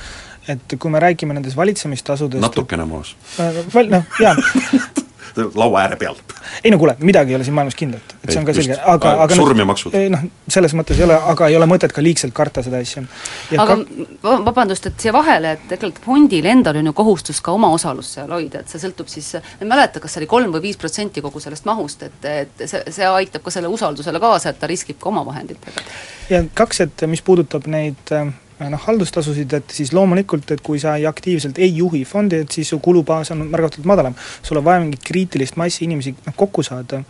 [0.49, 3.15] et kui me räägime nendest valitsemistasudest natukene maas?
[3.39, 4.36] Äh, noh, jaa
[5.56, 6.16] laua ääre peal.
[6.64, 9.14] ei no kuule, midagi ei ole siin maailmas kindlat, et see on ka selge, aga,
[9.26, 9.96] aga surm ja maksud.
[10.14, 13.04] noh, selles mõttes ei ole, aga ei ole mõtet ka liigselt karta seda asja.
[13.58, 14.36] aga ka...
[14.48, 18.34] vabandust, et siia vahele, et tegelikult fondil endal on ju kohustus ka oma osalust seal
[18.34, 21.24] hoida, et see sõltub siis, ma ei mäleta, kas see oli kolm või viis protsenti
[21.26, 25.00] kogu sellest mahust, et, et see, see aitab ka selle usaldusele kaasa, et ta riskib
[25.02, 25.88] ka oma vahenditega.
[26.30, 30.97] ja kaks, et mis puudutab neid äh, noh, haldustasusid, et siis loomulikult, et kui sa
[30.99, 34.18] ei aktiivselt ei juhi fondi, et siis su kulubaas on märgatavalt madalam.
[34.43, 37.03] sul on vaja mingit kriitilist massi inimesi noh, kokku saada,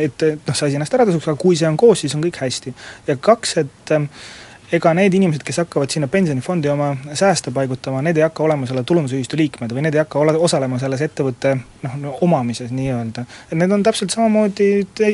[0.00, 2.24] et, et noh, see asi ennast ära tasuks, aga kui see on koos, siis on
[2.24, 2.74] kõik hästi.
[3.06, 4.08] ja kaks, et äh,
[4.74, 8.82] ega need inimesed, kes hakkavad sinna pensionifondi oma sääste paigutama, need ei hakka olema selle
[8.86, 11.54] tulundusühistu liikmed või need ei hakka ole, osalema selles ettevõtte
[11.84, 13.26] noh no,, omamises nii-öelda.
[13.50, 14.70] et need on täpselt samamoodi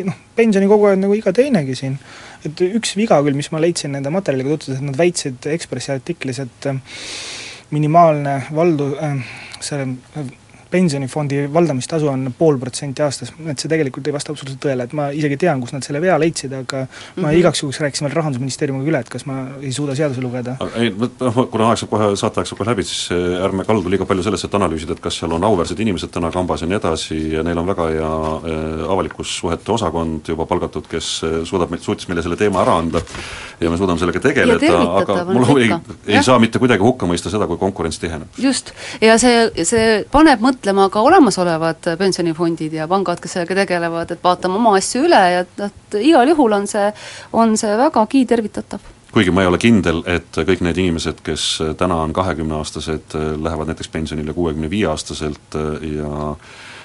[0.08, 1.98] noh, pensionikogujad nagu iga teinegi siin.
[2.46, 6.40] et üks viga küll, mis ma leidsin nende materjaliga tutvudes, et nad väitsid Ekspressi artiklis,
[6.42, 6.70] et
[7.72, 9.20] minimaalne valdu äh,,
[9.60, 9.84] see
[10.72, 15.08] pensionifondi valdamistasu on pool protsenti aastas, et see tegelikult ei vasta absoluutselt tõele, et ma
[15.14, 17.24] isegi tean, kus nad selle vea leidsid, aga mm -hmm.
[17.24, 20.56] ma igaks juhuks rääkisin veel Rahandusministeeriumiga üle, et kas ma ei suuda seadusi lugeda.
[20.76, 24.06] ei, noh, kuna aeg saab kohe, saateaeg saab kohe läbi, siis eh, ärme kaldu liiga
[24.08, 27.20] palju sellesse, et analüüsida, et kas seal on auväärsed inimesed täna kambas ja nii edasi
[27.32, 32.22] ja neil on väga hea äh, avalikussuhete osakond juba palgatud, kes äh, suudab suutis meile
[32.22, 33.02] selle teema ära anda
[33.60, 35.70] ja me suudame sellega tegeleda, aga mul ei,
[36.06, 38.28] ei saa mitte kuidagi hukka mõista seda, kui konkurents tiheneb.
[38.38, 44.12] just, ja see, see paneb mõtlema mõtlema ka olemasolevad pensionifondid ja pangad, kes sellega tegelevad,
[44.14, 46.92] et vaatame oma asju üle ja et, igal juhul on see,
[47.32, 48.80] on see vägagi tervitatav.
[49.12, 53.90] Kuigi ma ei ole kindel, et kõik need inimesed, kes täna on kahekümneaastased, lähevad näiteks
[53.92, 56.36] pensionile kuuekümne viie aastaselt ja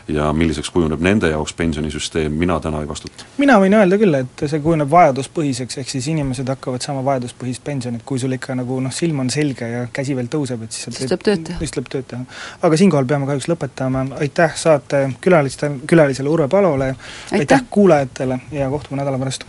[0.07, 3.25] ja milliseks kujuneb nende jaoks pensionisüsteem, mina täna ei vastuta.
[3.37, 8.05] mina võin öelda küll, et see kujuneb vajaduspõhiseks, ehk siis inimesed hakkavad saama vajaduspõhist pensionit,
[8.05, 11.11] kui sul ikka nagu noh, silm on selge ja käsi veel tõuseb, et siis siis
[11.11, 11.59] tuleb tööd teha.
[11.59, 12.25] siis tuleb tööd teha.
[12.61, 16.93] aga siinkohal peame kahjuks lõpetama, aitäh saate külaliste, külalisele Urve Palole,
[17.31, 19.47] aitäh kuulajatele ja kohtume nädala pärast!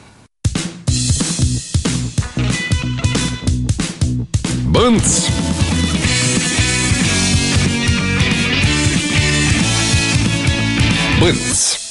[4.69, 5.68] Põnts
[11.19, 11.88] Põnts